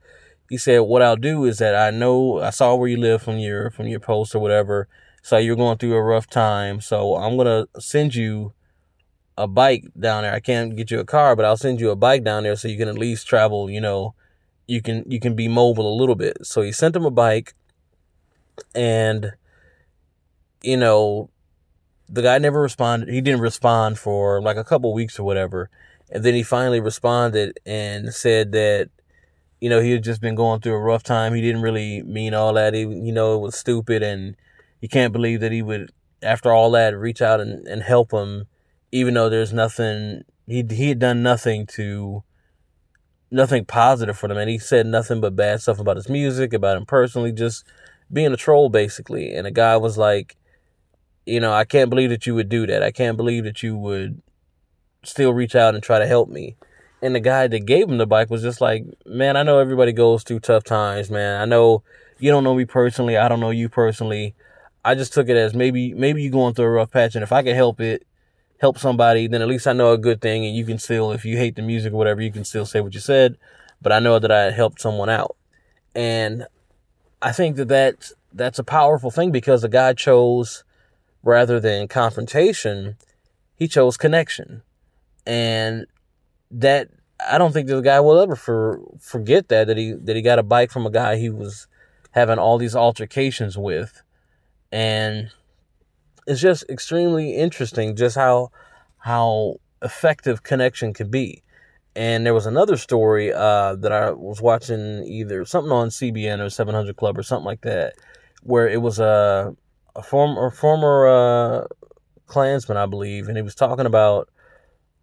He 0.50 0.58
said, 0.58 0.80
What 0.80 1.02
I'll 1.02 1.16
do 1.16 1.46
is 1.46 1.58
that 1.58 1.76
I 1.76 1.90
know 1.90 2.40
I 2.40 2.52
saw 2.52 2.76
where 2.76 2.88
you 2.88 2.98
live 2.98 3.24
from 3.24 3.40
your 3.40 3.72
from 3.72 3.88
your 3.88 4.00
post 4.00 4.36
or 4.36 4.40
whatever. 4.40 4.88
So 5.24 5.38
you're 5.38 5.56
going 5.56 5.80
through 5.80 5.96
a 5.96 6.04
rough 6.04 6.28
time. 6.28 6.82
So 6.82 7.16
I'm 7.16 7.36
gonna 7.36 7.68
send 7.80 8.14
you 8.14 8.54
a 9.38 9.48
bike 9.48 9.86
down 10.00 10.24
there. 10.24 10.34
I 10.34 10.40
can't 10.40 10.76
get 10.76 10.92
you 10.92 11.00
a 11.00 11.06
car, 11.06 11.36
but 11.36 11.46
I'll 11.46 11.58
send 11.58 11.80
you 11.80 11.90
a 11.90 11.96
bike 11.96 12.24
down 12.24 12.44
there 12.44 12.56
so 12.56 12.68
you 12.68 12.78
can 12.78 12.88
at 12.88 12.98
least 12.98 13.28
travel, 13.28 13.70
you 13.70 13.82
know, 13.82 14.14
you 14.68 14.82
can 14.82 15.04
you 15.08 15.20
can 15.20 15.36
be 15.36 15.48
mobile 15.48 15.92
a 15.92 15.98
little 15.98 16.16
bit. 16.16 16.38
So 16.46 16.62
he 16.62 16.72
sent 16.72 16.96
him 16.96 17.06
a 17.06 17.12
bike 17.12 17.56
and 18.74 19.34
you 20.62 20.78
know 20.78 21.30
the 22.08 22.22
guy 22.22 22.38
never 22.38 22.62
responded 22.62 23.10
he 23.10 23.22
didn't 23.22 23.42
respond 23.42 23.98
for 23.98 24.42
like 24.42 24.58
a 24.58 24.64
couple 24.64 24.94
weeks 24.94 25.20
or 25.20 25.24
whatever. 25.24 25.70
And 26.12 26.24
then 26.24 26.36
he 26.36 26.44
finally 26.44 26.80
responded 26.80 27.60
and 27.66 28.14
said 28.14 28.52
that 28.52 28.90
you 29.60 29.70
know 29.70 29.80
he 29.80 29.92
had 29.92 30.04
just 30.04 30.22
been 30.22 30.36
going 30.36 30.62
through 30.62 30.76
a 30.76 30.80
rough 30.80 31.04
time. 31.04 31.34
He 31.34 31.42
didn't 31.42 31.62
really 31.62 32.04
mean 32.04 32.34
all 32.34 32.54
that. 32.54 32.74
He 32.74 32.82
you 32.82 33.12
know 33.12 33.36
it 33.36 33.42
was 33.42 33.56
stupid 33.56 34.04
and 34.04 34.36
he 34.80 34.88
can't 34.88 35.14
believe 35.14 35.40
that 35.42 35.52
he 35.52 35.62
would 35.62 35.92
after 36.22 36.52
all 36.52 36.72
that 36.72 36.98
reach 36.98 37.22
out 37.22 37.40
and, 37.42 37.68
and 37.68 37.84
help 37.84 38.12
him 38.12 38.48
even 38.92 39.14
though 39.14 39.30
there's 39.30 39.54
nothing 39.54 40.24
he 40.48 40.66
he 40.70 40.90
had 40.90 41.00
done 41.00 41.24
nothing 41.24 41.66
to 41.66 42.24
nothing 43.32 43.66
positive 43.66 44.18
for 44.18 44.28
them. 44.28 44.38
And 44.38 44.50
he 44.50 44.58
said 44.58 44.86
nothing 44.86 45.22
but 45.22 45.36
bad 45.36 45.62
stuff 45.62 45.80
about 45.80 45.98
his 45.98 46.10
music 46.10 46.54
about 46.54 46.78
him 46.78 46.86
personally 46.86 47.32
just 47.32 47.66
being 48.12 48.34
a 48.34 48.38
troll 48.38 48.70
basically. 48.70 49.34
And 49.34 49.46
the 49.46 49.52
guy 49.52 49.78
was 49.78 49.98
like, 49.98 50.36
you 51.26 51.40
know, 51.40 51.54
I 51.54 51.66
can't 51.66 51.90
believe 51.90 52.10
that 52.10 52.26
you 52.26 52.36
would 52.36 52.50
do 52.50 52.68
that. 52.68 52.84
I 52.84 52.92
can't 52.92 53.18
believe 53.18 53.44
that 53.46 53.64
you 53.64 53.78
would 53.78 54.22
still 55.04 55.34
reach 55.34 55.56
out 55.56 55.74
and 55.74 55.84
try 55.84 56.00
to 56.00 56.08
help 56.08 56.30
me. 56.30 56.56
And 57.02 57.14
the 57.16 57.20
guy 57.20 57.48
that 57.48 57.66
gave 57.66 57.90
him 57.90 57.98
the 57.98 58.08
bike 58.08 58.30
was 58.30 58.42
just 58.42 58.62
like, 58.62 58.86
man, 59.06 59.38
I 59.38 59.44
know 59.44 59.60
everybody 59.60 59.92
goes 59.92 60.24
through 60.24 60.40
tough 60.40 60.64
times, 60.64 61.10
man. 61.10 61.42
I 61.42 61.46
know 61.46 61.84
you 62.20 62.32
don't 62.32 62.44
know 62.44 62.56
me 62.56 62.66
personally. 62.66 63.18
I 63.18 63.28
don't 63.28 63.40
know 63.40 63.52
you 63.52 63.70
personally. 63.70 64.34
I 64.84 64.96
just 64.96 65.14
took 65.14 65.30
it 65.30 65.36
as 65.36 65.54
maybe 65.54 65.94
maybe 65.94 66.22
you're 66.22 66.32
going 66.32 66.54
through 66.54 66.66
a 66.66 66.70
rough 66.70 66.92
patch, 66.92 67.16
and 67.16 67.24
if 67.24 67.32
I 67.32 67.42
can 67.42 67.56
help 67.56 67.82
it, 67.82 68.06
help 68.60 68.78
somebody, 68.78 69.28
then 69.28 69.42
at 69.42 69.48
least 69.48 69.68
I 69.68 69.74
know 69.74 69.92
a 69.92 69.98
good 69.98 70.22
thing, 70.22 70.46
and 70.46 70.56
you 70.56 70.64
can 70.64 70.78
still, 70.78 71.12
if 71.12 71.26
you 71.26 71.38
hate 71.38 71.56
the 71.56 71.62
music 71.62 71.92
or 71.92 71.98
whatever, 71.98 72.22
you 72.22 72.32
can 72.32 72.46
still 72.46 72.66
say 72.66 72.82
what 72.82 72.94
you 72.94 73.00
said. 73.00 73.38
But 73.82 73.92
I 73.92 74.00
know 74.00 74.20
that 74.20 74.32
I 74.32 74.52
helped 74.52 74.80
someone 74.80 75.10
out, 75.10 75.36
and 75.96 76.46
I 77.22 77.32
think 77.32 77.56
that 77.56 77.68
that's, 77.68 78.14
that's 78.32 78.60
a 78.60 78.64
powerful 78.64 79.10
thing 79.12 79.32
because 79.32 79.64
the 79.64 79.70
guy 79.70 79.94
chose, 79.94 80.64
rather 81.26 81.60
than 81.60 81.90
confrontation, 81.90 82.96
he 83.56 83.68
chose 83.68 83.98
connection. 83.98 84.62
And 85.26 85.88
that, 86.52 86.90
I 87.20 87.38
don't 87.38 87.52
think 87.52 87.68
the 87.68 87.82
guy 87.82 88.00
will 88.00 88.20
ever 88.20 88.36
for, 88.36 88.80
forget 89.02 89.50
that, 89.50 89.68
that 89.68 89.76
he, 89.76 89.94
that 89.94 90.16
he 90.16 90.22
got 90.22 90.40
a 90.40 90.44
bike 90.44 90.72
from 90.72 90.86
a 90.86 90.92
guy 90.92 91.18
he 91.18 91.30
was 91.30 91.68
having 92.12 92.38
all 92.38 92.58
these 92.58 92.76
altercations 92.76 93.58
with. 93.58 94.04
And 94.72 95.32
it's 96.28 96.42
just 96.42 96.64
extremely 96.70 97.36
interesting 97.36 97.96
just 97.96 98.16
how, 98.16 98.52
how 99.00 99.56
effective 99.82 100.44
connection 100.44 100.94
can 100.94 101.10
be. 101.10 101.42
And 101.96 102.26
there 102.26 102.34
was 102.34 102.46
another 102.46 102.78
story 102.78 103.34
uh, 103.34 103.76
that 103.78 103.92
I 103.92 104.12
was 104.12 104.42
watching 104.42 105.04
either 105.06 105.44
something 105.46 105.72
on 105.72 105.90
CBN 105.90 106.40
or 106.40 106.50
700 106.50 106.96
Club 106.98 107.18
or 107.18 107.24
something 107.24 107.46
like 107.46 107.62
that, 107.62 107.94
where 108.44 108.68
it 108.68 108.82
was 108.82 109.00
a 109.00 109.56
a 109.96 110.02
former 110.02 110.48
a 110.48 110.52
former 110.52 111.08
uh, 111.08 111.68
Klansman, 112.28 112.78
I 112.78 112.86
believe, 112.86 113.28
and 113.28 113.38
he 113.38 113.44
was 113.44 113.56
talking 113.56 113.86
about 113.86 114.30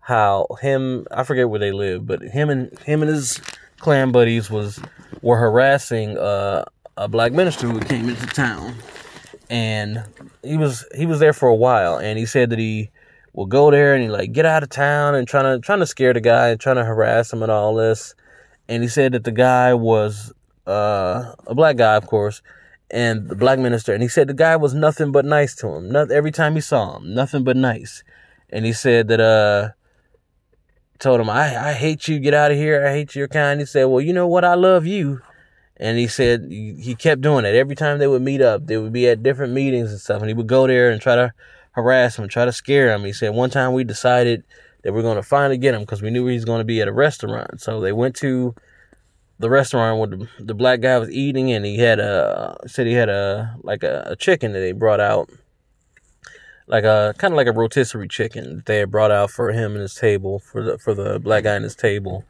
how 0.01 0.47
him 0.61 1.07
I 1.11 1.25
forget 1.25 1.49
where 1.49 1.61
they 1.61 1.73
live, 1.73 2.07
but 2.07 2.23
him 2.23 2.51
and 2.51 2.77
him 2.81 3.03
and 3.03 3.11
his 3.11 3.41
Klan 3.79 4.13
buddies 4.13 4.51
was 4.51 4.81
were 5.23 5.39
harassing 5.39 6.19
uh, 6.19 6.65
a 6.97 7.09
black 7.09 7.33
minister 7.33 7.69
who 7.69 7.81
came 7.81 8.09
into 8.09 8.27
town, 8.27 8.75
and 9.49 10.05
he 10.43 10.57
was 10.57 10.85
he 10.95 11.07
was 11.07 11.21
there 11.21 11.33
for 11.33 11.49
a 11.49 11.55
while, 11.55 11.97
and 11.97 12.19
he 12.19 12.27
said 12.27 12.51
that 12.51 12.59
he 12.59 12.91
will 13.33 13.47
go 13.47 13.71
there 13.71 13.95
and 13.95 14.03
he 14.03 14.11
like 14.11 14.33
get 14.33 14.45
out 14.45 14.63
of 14.63 14.69
town 14.69 15.15
and 15.15 15.27
trying 15.27 15.45
to 15.45 15.65
trying 15.65 15.81
to 15.81 15.87
scare 15.87 16.13
the 16.13 16.21
guy 16.21 16.49
and 16.49 16.61
trying 16.61 16.77
to 16.77 16.85
harass 16.85 17.33
him 17.33 17.43
and 17.43 17.53
all 17.53 17.75
this, 17.75 18.15
and 18.69 18.83
he 18.83 18.89
said 18.89 19.13
that 19.13 19.25
the 19.25 19.33
guy 19.33 19.73
was 19.73 20.33
uh, 20.67 21.35
a 21.47 21.55
black 21.55 21.77
guy, 21.77 21.95
of 21.97 22.07
course, 22.07 22.43
and 22.93 23.29
the 23.29 23.35
black 23.35 23.59
minister, 23.59 23.93
and 23.93 24.03
he 24.03 24.09
said 24.09 24.29
the 24.29 24.35
guy 24.35 24.55
was 24.55 24.75
nothing 24.75 25.11
but 25.11 25.25
nice 25.25 25.55
to 25.57 25.69
him. 25.69 25.91
Not 25.91 26.13
every 26.13 26.31
time 26.31 26.55
he 26.55 26.61
saw 26.61 26.99
him, 26.99 27.15
nothing 27.15 27.43
but 27.43 27.57
nice, 27.57 28.05
and 28.51 28.65
he 28.65 28.73
said 28.73 29.09
that 29.09 29.21
uh 29.21 29.71
told 31.03 31.21
him, 31.21 31.29
I, 31.29 31.71
I 31.71 31.73
hate 31.73 32.07
you, 32.07 32.21
get 32.21 32.33
out 32.33 32.53
of 32.53 32.57
here, 32.57 32.87
I 32.87 32.93
hate 32.93 33.15
your 33.17 33.29
kind. 33.29 33.61
He 33.61 33.67
said, 33.67 33.85
Well, 33.85 34.01
you 34.01 34.13
know 34.13 34.29
what, 34.29 34.45
I 34.45 34.55
love 34.55 34.87
you. 34.87 35.21
And 35.77 35.99
he 35.99 36.07
said 36.07 36.47
he 36.49 36.95
kept 36.97 37.23
doing 37.23 37.45
it. 37.45 37.57
Every 37.57 37.75
time 37.75 37.99
they 37.99 38.07
would 38.07 38.23
meet 38.23 38.41
up, 38.41 38.67
they 38.67 38.77
would 38.77 38.93
be 38.93 39.09
at 39.09 39.23
different 39.23 39.53
meetings 39.53 39.91
and 39.91 40.01
stuff, 40.01 40.21
and 40.21 40.29
he 40.29 40.35
would 40.35 40.47
go 40.47 40.67
there 40.67 40.91
and 40.91 41.03
try 41.03 41.17
to 41.17 41.35
harass 41.73 42.19
him, 42.19 42.29
try 42.29 42.45
to 42.45 42.53
scare 42.53 42.93
him. 42.93 43.05
He 43.05 43.13
said 43.13 43.35
one 43.35 43.51
time 43.51 43.73
we 43.73 43.83
decided 43.83 44.45
that 44.83 44.93
we 44.93 45.01
are 45.01 45.03
going 45.03 45.17
to 45.17 45.23
finally 45.23 45.59
get 45.59 45.75
him 45.75 45.81
because 45.81 46.03
we 46.03 46.11
knew 46.11 46.27
he 46.27 46.35
was 46.35 46.45
going 46.45 46.61
to 46.61 46.65
be 46.65 46.81
at 46.81 46.89
a 46.89 46.93
restaurant. 46.93 47.61
So 47.61 47.81
they 47.81 47.93
went 47.93 48.15
to 48.17 48.55
the 49.43 49.51
restaurant 49.51 49.99
where 49.99 50.19
the, 50.19 50.29
the 50.39 50.55
black 50.55 50.81
guy 50.81 50.99
was 50.99 51.11
eating, 51.11 51.53
and 51.53 51.65
he 51.67 51.79
had 51.79 51.99
a 51.99 52.57
said 52.67 52.87
he 52.87 52.95
had 52.95 53.09
a 53.09 53.57
like 53.63 53.83
a, 53.83 54.05
a 54.07 54.17
chicken 54.17 54.53
that 54.53 54.61
they 54.61 54.73
brought 54.73 55.01
out 55.01 55.29
like 56.67 56.85
a 56.85 57.15
kind 57.19 57.35
of 57.35 57.37
like 57.37 57.49
a 57.49 57.53
rotisserie 57.53 58.09
chicken 58.09 58.57
that 58.57 58.67
they 58.67 58.79
had 58.79 58.91
brought 58.91 59.11
out 59.11 59.31
for 59.31 59.53
him 59.53 59.73
and 59.73 59.83
his 59.83 59.95
table 59.95 60.39
for 60.39 60.63
the 60.63 60.79
for 60.79 60.95
the 60.95 61.19
black 61.19 61.45
guy 61.45 61.57
in 61.57 61.65
his 61.65 61.77
table. 61.77 62.25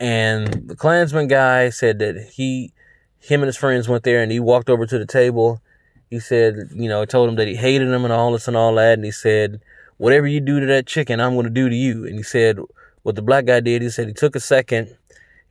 And 0.00 0.68
the 0.68 0.76
Klansman 0.76 1.28
guy 1.28 1.70
said 1.70 1.98
that 1.98 2.30
he 2.34 2.72
him 3.18 3.42
and 3.42 3.48
his 3.48 3.56
friends 3.56 3.88
went 3.88 4.04
there 4.04 4.22
and 4.22 4.30
he 4.30 4.40
walked 4.40 4.70
over 4.70 4.86
to 4.86 4.98
the 4.98 5.06
table. 5.06 5.60
He 6.08 6.20
said, 6.20 6.70
you 6.72 6.88
know, 6.88 7.04
told 7.04 7.28
him 7.28 7.36
that 7.36 7.48
he 7.48 7.56
hated 7.56 7.88
him 7.88 8.04
and 8.04 8.12
all 8.12 8.32
this 8.32 8.46
and 8.46 8.56
all 8.56 8.74
that. 8.76 8.94
And 8.94 9.04
he 9.04 9.10
said, 9.10 9.60
whatever 9.96 10.28
you 10.28 10.40
do 10.40 10.60
to 10.60 10.66
that 10.66 10.86
chicken, 10.86 11.20
I'm 11.20 11.34
going 11.34 11.44
to 11.44 11.50
do 11.50 11.68
to 11.68 11.74
you. 11.74 12.06
And 12.06 12.16
he 12.16 12.22
said, 12.22 12.58
what 13.02 13.16
the 13.16 13.22
black 13.22 13.46
guy 13.46 13.60
did, 13.60 13.82
he 13.82 13.90
said 13.90 14.06
he 14.06 14.14
took 14.14 14.36
a 14.36 14.40
second. 14.40 14.96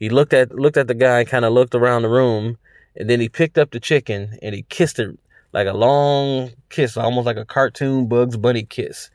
He 0.04 0.10
looked 0.10 0.34
at, 0.34 0.54
looked 0.54 0.76
at 0.76 0.90
the 0.90 0.94
guy, 0.94 1.24
kind 1.24 1.46
of 1.46 1.54
looked 1.54 1.74
around 1.74 2.02
the 2.02 2.10
room. 2.10 2.58
And 2.98 3.10
then 3.10 3.22
he 3.22 3.30
picked 3.30 3.58
up 3.58 3.72
the 3.72 3.80
chicken 3.80 4.38
and 4.42 4.54
he 4.54 4.64
kissed 4.64 5.00
it 5.00 5.18
like 5.54 5.66
a 5.66 5.72
long 5.72 6.52
kiss, 6.68 6.98
almost 6.98 7.26
like 7.26 7.38
a 7.38 7.46
cartoon 7.46 8.08
Bugs 8.10 8.36
Bunny 8.36 8.64
kiss. 8.64 9.10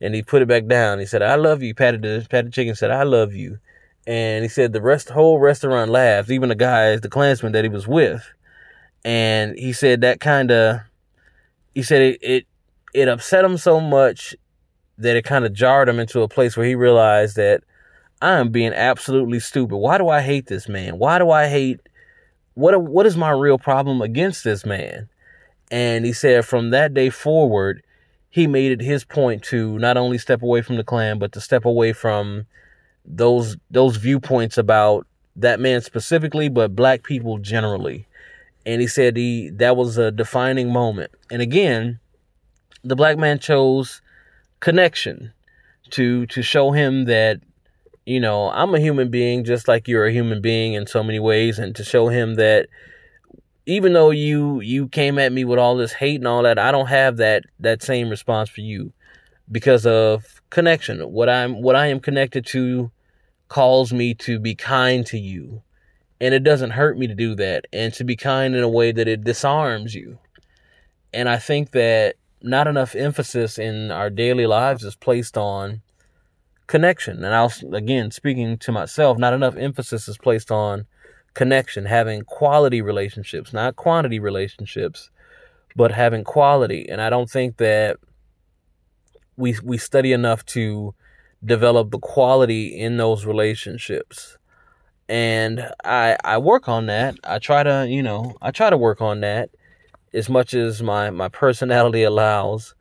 And 0.00 0.14
he 0.14 0.22
put 0.22 0.40
it 0.40 0.48
back 0.48 0.66
down. 0.66 0.98
He 0.98 1.04
said, 1.04 1.20
I 1.20 1.34
love 1.34 1.62
you. 1.62 1.74
Patted 1.74 2.00
the, 2.00 2.26
patted 2.30 2.54
chicken, 2.54 2.74
said, 2.74 2.90
I 2.90 3.02
love 3.02 3.34
you. 3.34 3.58
And 4.06 4.42
he 4.42 4.48
said 4.48 4.72
the 4.72 4.80
rest, 4.80 5.10
whole 5.10 5.38
restaurant 5.38 5.90
laughed, 5.90 6.30
even 6.30 6.48
the 6.48 6.54
guys, 6.54 7.02
the 7.02 7.10
Klansmen 7.10 7.52
that 7.52 7.66
he 7.66 7.68
was 7.68 7.86
with. 7.86 8.26
And 9.04 9.58
he 9.58 9.74
said 9.74 10.00
that 10.00 10.20
kind 10.20 10.50
of, 10.50 10.80
he 11.74 11.82
said 11.82 12.00
it, 12.00 12.18
it, 12.22 12.46
it 12.94 13.08
upset 13.08 13.44
him 13.44 13.58
so 13.58 13.78
much 13.78 14.34
that 14.96 15.16
it 15.16 15.24
kind 15.26 15.44
of 15.44 15.52
jarred 15.52 15.90
him 15.90 16.00
into 16.00 16.22
a 16.22 16.28
place 16.28 16.56
where 16.56 16.64
he 16.64 16.74
realized 16.74 17.36
that 17.36 17.62
I 18.22 18.38
am 18.38 18.50
being 18.50 18.72
absolutely 18.72 19.40
stupid. 19.40 19.76
Why 19.76 19.98
do 19.98 20.08
I 20.08 20.20
hate 20.20 20.46
this 20.46 20.68
man? 20.68 20.98
Why 20.98 21.18
do 21.18 21.30
I 21.30 21.48
hate 21.48 21.80
what 22.54 22.80
what 22.82 23.06
is 23.06 23.16
my 23.16 23.30
real 23.30 23.58
problem 23.58 24.02
against 24.02 24.44
this 24.44 24.66
man? 24.66 25.08
And 25.70 26.04
he 26.04 26.12
said 26.12 26.44
from 26.44 26.70
that 26.70 26.92
day 26.92 27.10
forward, 27.10 27.82
he 28.28 28.46
made 28.46 28.72
it 28.72 28.80
his 28.80 29.04
point 29.04 29.42
to 29.44 29.78
not 29.78 29.96
only 29.96 30.18
step 30.18 30.42
away 30.42 30.62
from 30.62 30.76
the 30.76 30.84
Klan, 30.84 31.18
but 31.18 31.32
to 31.32 31.40
step 31.40 31.64
away 31.64 31.92
from 31.92 32.46
those 33.04 33.56
those 33.70 33.96
viewpoints 33.96 34.58
about 34.58 35.06
that 35.36 35.60
man 35.60 35.80
specifically, 35.80 36.48
but 36.48 36.76
black 36.76 37.02
people 37.02 37.38
generally. 37.38 38.06
And 38.66 38.80
he 38.80 38.86
said 38.86 39.16
he 39.16 39.50
that 39.54 39.76
was 39.76 39.96
a 39.96 40.10
defining 40.10 40.70
moment. 40.70 41.12
And 41.30 41.40
again, 41.40 41.98
the 42.84 42.96
black 42.96 43.16
man 43.16 43.38
chose 43.38 44.02
connection 44.60 45.32
to 45.90 46.26
to 46.26 46.42
show 46.42 46.72
him 46.72 47.06
that 47.06 47.40
you 48.10 48.18
know 48.18 48.50
I'm 48.50 48.74
a 48.74 48.80
human 48.80 49.08
being 49.08 49.44
just 49.44 49.68
like 49.68 49.86
you're 49.86 50.06
a 50.06 50.12
human 50.12 50.40
being 50.40 50.72
in 50.74 50.88
so 50.88 51.04
many 51.04 51.20
ways, 51.20 51.60
and 51.60 51.76
to 51.76 51.84
show 51.84 52.08
him 52.08 52.34
that 52.34 52.68
even 53.66 53.92
though 53.92 54.10
you 54.10 54.60
you 54.60 54.88
came 54.88 55.16
at 55.16 55.32
me 55.32 55.44
with 55.44 55.60
all 55.60 55.76
this 55.76 55.92
hate 55.92 56.16
and 56.16 56.26
all 56.26 56.42
that, 56.42 56.58
I 56.58 56.72
don't 56.72 56.88
have 56.88 57.18
that 57.18 57.44
that 57.60 57.84
same 57.84 58.10
response 58.10 58.50
for 58.50 58.62
you 58.62 58.92
because 59.52 59.86
of 59.86 60.42
connection. 60.50 61.00
What 61.12 61.28
I'm 61.28 61.62
what 61.62 61.76
I 61.76 61.86
am 61.86 62.00
connected 62.00 62.44
to 62.46 62.90
calls 63.48 63.92
me 63.92 64.14
to 64.14 64.40
be 64.40 64.56
kind 64.56 65.06
to 65.06 65.18
you. 65.18 65.62
And 66.20 66.34
it 66.34 66.42
doesn't 66.42 66.70
hurt 66.70 66.98
me 66.98 67.06
to 67.06 67.14
do 67.14 67.36
that 67.36 67.66
and 67.72 67.94
to 67.94 68.04
be 68.04 68.16
kind 68.16 68.56
in 68.56 68.62
a 68.62 68.68
way 68.68 68.90
that 68.90 69.08
it 69.08 69.22
disarms 69.22 69.94
you. 69.94 70.18
And 71.14 71.28
I 71.28 71.38
think 71.38 71.70
that 71.70 72.16
not 72.42 72.66
enough 72.66 72.96
emphasis 72.96 73.56
in 73.56 73.92
our 73.92 74.10
daily 74.10 74.46
lives 74.46 74.82
is 74.82 74.96
placed 74.96 75.38
on 75.38 75.82
connection. 76.70 77.24
And 77.24 77.34
I'll 77.34 77.52
again 77.72 78.12
speaking 78.12 78.56
to 78.58 78.72
myself, 78.72 79.18
not 79.18 79.34
enough 79.34 79.56
emphasis 79.56 80.08
is 80.08 80.16
placed 80.16 80.52
on 80.52 80.86
connection, 81.34 81.84
having 81.84 82.22
quality 82.22 82.80
relationships, 82.80 83.52
not 83.52 83.74
quantity 83.74 84.20
relationships, 84.20 85.10
but 85.74 85.90
having 85.90 86.22
quality. 86.22 86.88
And 86.88 87.00
I 87.00 87.10
don't 87.10 87.28
think 87.28 87.56
that 87.56 87.96
we 89.36 89.56
we 89.64 89.78
study 89.78 90.12
enough 90.12 90.46
to 90.46 90.94
develop 91.44 91.90
the 91.90 91.98
quality 91.98 92.78
in 92.78 92.98
those 92.98 93.26
relationships. 93.26 94.38
And 95.08 95.68
I 95.84 96.16
I 96.22 96.38
work 96.38 96.68
on 96.68 96.86
that. 96.86 97.16
I 97.24 97.40
try 97.40 97.64
to, 97.64 97.86
you 97.88 98.02
know, 98.02 98.36
I 98.40 98.52
try 98.52 98.70
to 98.70 98.76
work 98.76 99.00
on 99.00 99.20
that 99.20 99.50
as 100.14 100.28
much 100.28 100.54
as 100.54 100.82
my 100.82 101.10
my 101.10 101.28
personality 101.28 102.04
allows. 102.04 102.76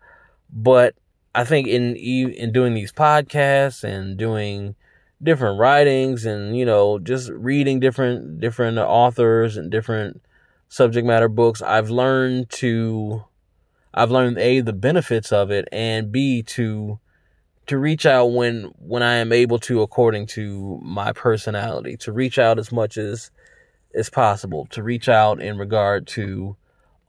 But 0.52 0.94
I 1.36 1.44
think 1.44 1.68
in 1.68 1.96
in 1.96 2.52
doing 2.52 2.74
these 2.74 2.92
podcasts 2.92 3.84
and 3.84 4.18
doing 4.18 4.76
different 5.22 5.60
writings 5.60 6.26
and 6.26 6.58
you 6.58 6.66
know 6.66 6.98
just 6.98 7.30
reading 7.30 7.80
different 7.80 8.40
different 8.40 8.78
authors 8.78 9.58
and 9.58 9.70
different 9.70 10.22
subject 10.70 11.06
matter 11.06 11.28
books 11.28 11.62
i've 11.62 11.90
learned 11.90 12.50
to 12.50 13.24
i've 13.94 14.12
learned 14.12 14.38
a 14.38 14.62
the 14.62 14.74
benefits 14.74 15.32
of 15.32 15.52
it 15.52 15.68
and 15.72 16.12
b 16.12 16.42
to 16.42 17.00
to 17.68 17.78
reach 17.78 18.06
out 18.06 18.28
when 18.28 18.72
when 18.80 19.04
i 19.04 19.16
am 19.16 19.34
able 19.34 19.60
to 19.60 19.82
according 19.82 20.26
to 20.26 20.80
my 20.82 21.12
personality 21.12 21.98
to 21.98 22.14
reach 22.14 22.40
out 22.40 22.58
as 22.58 22.72
much 22.72 22.98
as 22.98 23.30
as 23.94 24.10
possible 24.10 24.68
to 24.70 24.82
reach 24.82 25.10
out 25.10 25.42
in 25.42 25.58
regard 25.58 26.08
to 26.08 26.56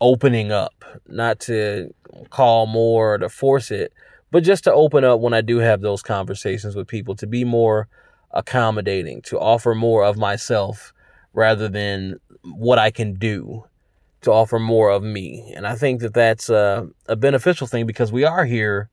opening 0.00 0.50
up 0.50 0.84
not 1.06 1.38
to 1.38 1.94
call 2.30 2.66
more 2.66 3.14
or 3.14 3.18
to 3.18 3.28
force 3.28 3.70
it 3.70 3.92
but 4.30 4.42
just 4.42 4.64
to 4.64 4.72
open 4.72 5.04
up 5.04 5.20
when 5.20 5.34
I 5.34 5.40
do 5.40 5.58
have 5.58 5.80
those 5.80 6.02
conversations 6.02 6.76
with 6.76 6.88
people, 6.88 7.14
to 7.16 7.26
be 7.26 7.44
more 7.44 7.88
accommodating, 8.30 9.22
to 9.22 9.38
offer 9.38 9.74
more 9.74 10.04
of 10.04 10.16
myself 10.16 10.92
rather 11.32 11.68
than 11.68 12.20
what 12.42 12.78
I 12.78 12.90
can 12.90 13.14
do, 13.14 13.64
to 14.22 14.32
offer 14.32 14.58
more 14.58 14.90
of 14.90 15.02
me. 15.02 15.52
And 15.56 15.66
I 15.66 15.74
think 15.74 16.00
that 16.00 16.14
that's 16.14 16.48
a, 16.48 16.88
a 17.06 17.16
beneficial 17.16 17.66
thing 17.66 17.86
because 17.86 18.12
we 18.12 18.24
are 18.24 18.44
here. 18.44 18.90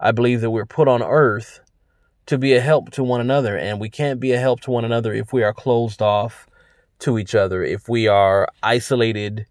I 0.00 0.12
believe 0.12 0.40
that 0.40 0.50
we're 0.50 0.66
put 0.66 0.88
on 0.88 1.02
earth 1.02 1.60
to 2.26 2.38
be 2.38 2.54
a 2.54 2.60
help 2.60 2.90
to 2.92 3.02
one 3.02 3.20
another, 3.20 3.56
and 3.56 3.80
we 3.80 3.88
can't 3.88 4.20
be 4.20 4.32
a 4.32 4.38
help 4.38 4.60
to 4.60 4.70
one 4.70 4.84
another 4.84 5.12
if 5.12 5.32
we 5.32 5.42
are 5.42 5.54
closed 5.54 6.02
off 6.02 6.46
to 7.00 7.18
each 7.18 7.34
other, 7.34 7.62
if 7.62 7.88
we 7.88 8.06
are 8.06 8.48
isolated, 8.62 9.46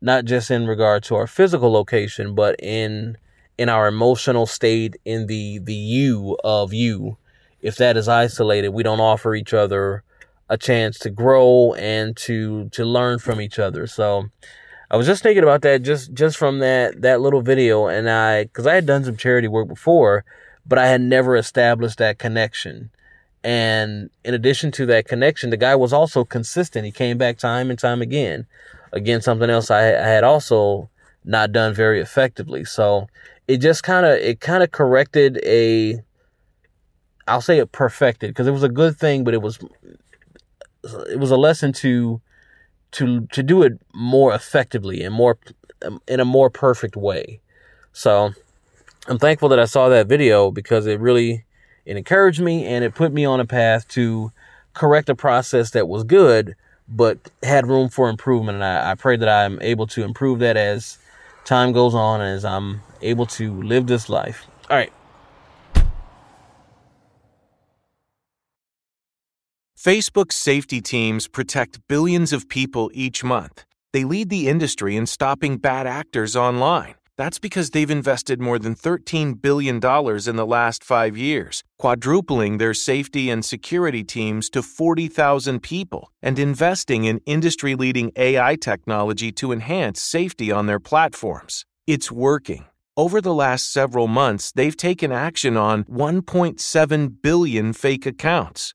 not 0.00 0.24
just 0.24 0.50
in 0.50 0.66
regard 0.66 1.02
to 1.04 1.14
our 1.14 1.26
physical 1.26 1.70
location, 1.70 2.34
but 2.34 2.56
in 2.60 3.16
in 3.58 3.68
our 3.68 3.88
emotional 3.88 4.46
state, 4.46 4.96
in 5.04 5.26
the 5.26 5.58
the 5.58 5.74
you 5.74 6.38
of 6.44 6.72
you. 6.72 7.18
If 7.60 7.76
that 7.76 7.96
is 7.96 8.08
isolated, 8.08 8.68
we 8.70 8.84
don't 8.84 9.00
offer 9.00 9.34
each 9.34 9.52
other 9.52 10.04
a 10.48 10.56
chance 10.56 10.98
to 11.00 11.10
grow 11.10 11.74
and 11.74 12.16
to 12.16 12.68
to 12.70 12.84
learn 12.84 13.18
from 13.18 13.40
each 13.40 13.58
other. 13.58 13.86
So 13.86 14.30
I 14.90 14.96
was 14.96 15.06
just 15.06 15.22
thinking 15.22 15.42
about 15.42 15.62
that 15.62 15.82
just 15.82 16.14
just 16.14 16.38
from 16.38 16.60
that 16.60 17.02
that 17.02 17.20
little 17.20 17.42
video 17.42 17.86
and 17.86 18.08
I 18.08 18.46
cuz 18.52 18.66
I 18.66 18.74
had 18.74 18.86
done 18.86 19.04
some 19.04 19.16
charity 19.16 19.48
work 19.48 19.68
before, 19.68 20.24
but 20.64 20.78
I 20.78 20.86
had 20.86 21.00
never 21.00 21.36
established 21.36 21.98
that 21.98 22.18
connection. 22.18 22.90
And 23.44 24.10
in 24.24 24.34
addition 24.34 24.70
to 24.72 24.86
that 24.86 25.06
connection, 25.06 25.50
the 25.50 25.56
guy 25.56 25.74
was 25.74 25.92
also 25.92 26.24
consistent. 26.24 26.84
He 26.84 26.92
came 26.92 27.18
back 27.18 27.38
time 27.38 27.70
and 27.70 27.78
time 27.78 28.02
again. 28.02 28.46
Again, 28.92 29.20
something 29.20 29.50
else 29.50 29.70
I, 29.70 29.88
I 29.88 30.06
had 30.08 30.24
also 30.24 30.88
not 31.24 31.52
done 31.52 31.74
very 31.74 32.00
effectively. 32.00 32.64
So 32.64 33.08
it 33.48 33.58
just 33.58 33.82
kind 33.82 34.06
of 34.06 34.12
it 34.12 34.40
kind 34.40 34.62
of 34.62 34.70
corrected 34.70 35.40
a 35.44 36.00
I'll 37.26 37.40
say 37.40 37.58
it 37.58 37.72
perfected 37.72 38.30
because 38.30 38.46
it 38.46 38.52
was 38.52 38.62
a 38.62 38.68
good 38.68 38.96
thing, 38.96 39.24
but 39.24 39.34
it 39.34 39.42
was 39.42 39.58
it 41.10 41.18
was 41.18 41.30
a 41.30 41.36
lesson 41.36 41.72
to 41.74 42.20
to 42.92 43.26
to 43.32 43.42
do 43.42 43.62
it 43.62 43.80
more 43.92 44.32
effectively 44.34 45.02
and 45.02 45.14
more 45.14 45.38
um, 45.84 46.00
in 46.06 46.20
a 46.20 46.24
more 46.24 46.50
perfect 46.50 46.96
way. 46.96 47.40
So 47.92 48.32
I'm 49.08 49.18
thankful 49.18 49.48
that 49.48 49.58
I 49.58 49.64
saw 49.64 49.88
that 49.88 50.06
video 50.06 50.50
because 50.50 50.86
it 50.86 51.00
really 51.00 51.44
it 51.84 51.96
encouraged 51.96 52.40
me 52.40 52.66
and 52.66 52.84
it 52.84 52.94
put 52.94 53.12
me 53.12 53.24
on 53.24 53.40
a 53.40 53.46
path 53.46 53.88
to 53.88 54.30
correct 54.74 55.08
a 55.08 55.14
process 55.14 55.70
that 55.70 55.88
was 55.88 56.04
good 56.04 56.54
but 56.88 57.18
had 57.42 57.66
room 57.66 57.88
for 57.88 58.08
improvement. 58.08 58.56
And 58.56 58.64
I, 58.64 58.92
I 58.92 58.94
pray 58.94 59.16
that 59.16 59.28
I'm 59.28 59.60
able 59.60 59.86
to 59.88 60.04
improve 60.04 60.38
that 60.38 60.56
as 60.56 60.98
time 61.48 61.72
goes 61.72 61.94
on 61.94 62.20
as 62.20 62.44
I'm 62.44 62.82
able 63.00 63.26
to 63.40 63.62
live 63.62 63.86
this 63.86 64.08
life. 64.08 64.46
All 64.70 64.76
right. 64.76 64.92
Facebook's 69.76 70.36
safety 70.36 70.82
teams 70.82 71.26
protect 71.26 71.80
billions 71.88 72.32
of 72.34 72.48
people 72.48 72.90
each 72.92 73.24
month. 73.24 73.64
They 73.94 74.04
lead 74.04 74.28
the 74.28 74.46
industry 74.46 74.96
in 74.96 75.06
stopping 75.06 75.56
bad 75.56 75.86
actors 75.86 76.36
online. 76.36 76.97
That's 77.18 77.40
because 77.40 77.70
they've 77.70 77.90
invested 77.90 78.40
more 78.40 78.60
than 78.60 78.76
$13 78.76 79.42
billion 79.42 79.76
in 79.76 80.36
the 80.36 80.46
last 80.46 80.84
five 80.84 81.16
years, 81.16 81.64
quadrupling 81.76 82.58
their 82.58 82.72
safety 82.72 83.28
and 83.28 83.44
security 83.44 84.04
teams 84.04 84.48
to 84.50 84.62
40,000 84.62 85.60
people, 85.60 86.12
and 86.22 86.38
investing 86.38 87.06
in 87.06 87.20
industry 87.26 87.74
leading 87.74 88.12
AI 88.14 88.54
technology 88.54 89.32
to 89.32 89.50
enhance 89.50 90.00
safety 90.00 90.52
on 90.52 90.66
their 90.66 90.78
platforms. 90.78 91.66
It's 91.88 92.12
working. 92.12 92.66
Over 92.96 93.20
the 93.20 93.34
last 93.34 93.72
several 93.72 94.06
months, 94.06 94.52
they've 94.52 94.76
taken 94.76 95.10
action 95.10 95.56
on 95.56 95.84
1.7 95.84 97.22
billion 97.22 97.72
fake 97.72 98.06
accounts, 98.06 98.74